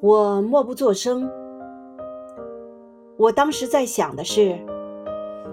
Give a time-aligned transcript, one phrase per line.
[0.00, 1.26] 我默不作声。
[3.16, 4.58] 我当时在想的是，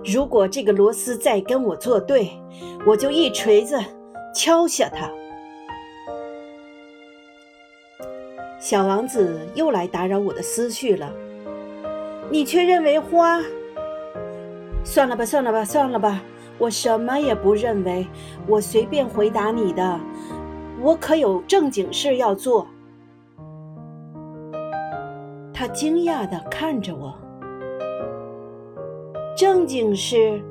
[0.04, 2.30] 如果这个螺丝再跟我作对，
[2.86, 3.80] 我就一锤子
[4.36, 5.10] 敲下它。
[8.60, 11.10] 小王子又来打扰我的思绪了。
[12.30, 13.42] 你却认为花？
[14.84, 16.22] 算了吧，算了吧，算了吧，
[16.58, 18.06] 我什么也不认为。
[18.46, 19.98] 我随便回答你的，
[20.82, 22.68] 我可有正经事要做。
[25.54, 27.14] 他惊讶地看着我。
[29.38, 30.42] 正经事？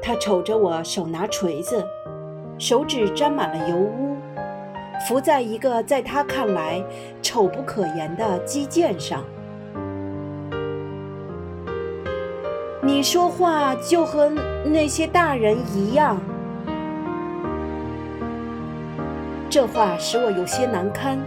[0.00, 1.84] 他瞅着我，手拿锤子，
[2.58, 4.16] 手指沾满了油污，
[5.06, 6.82] 浮在一个在他看来
[7.20, 9.24] 丑不可言的肌腱上。
[12.82, 14.28] 你说话就和
[14.64, 16.16] 那些大人一样。
[19.48, 21.18] 这话使我有些难堪。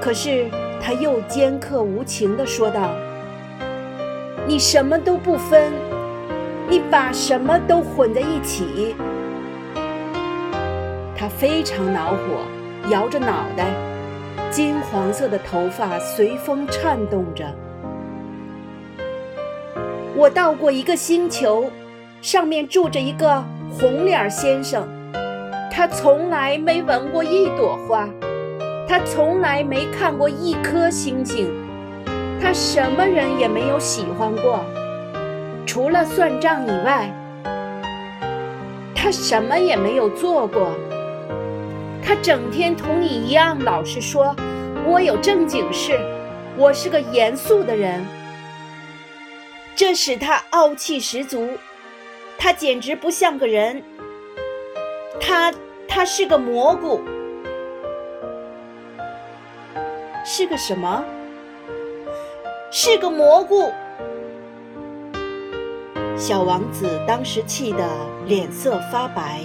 [0.00, 0.46] 可是
[0.80, 2.90] 他又尖刻无情地说道。
[4.46, 5.70] 你什么都不分，
[6.68, 8.96] 你把什么都混在一起。
[11.14, 13.66] 他非常恼火，摇着脑袋，
[14.50, 17.44] 金黄色的头发随风颤动着。
[20.16, 21.70] 我到过一个星球，
[22.22, 23.44] 上面住着一个
[23.78, 24.88] 红脸先生，
[25.70, 28.08] 他从来没闻过一朵花，
[28.90, 31.48] 他从来没看过一颗星星。
[32.42, 34.64] 他什么人也没有喜欢过，
[35.64, 37.08] 除了算账以外，
[38.92, 40.72] 他什么也没有做过。
[42.02, 44.34] 他整天同你一样老实说
[44.84, 45.96] ：“我有正经事，
[46.56, 48.04] 我是个严肃的人。”
[49.76, 51.48] 这使他傲气十足，
[52.36, 53.84] 他简直不像个人。
[55.20, 55.54] 他
[55.86, 57.00] 他是个蘑菇，
[60.32, 61.04] 是个什么？
[62.70, 63.72] 是个蘑菇。
[66.16, 67.84] 小王子当时气得
[68.26, 69.42] 脸色发白。